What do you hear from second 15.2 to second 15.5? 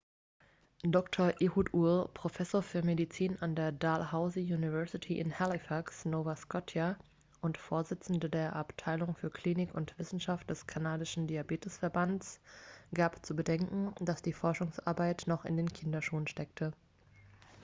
noch